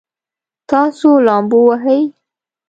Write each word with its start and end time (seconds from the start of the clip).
تاسو 0.69 1.09
لامبو 1.25 1.59
وهئ؟ 1.67 2.01